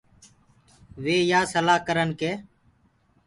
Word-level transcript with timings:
وي 1.03 1.17
يآ 1.31 1.39
سلآ 1.51 1.75
ڪرن 1.87 2.09
ڪي 2.19 2.31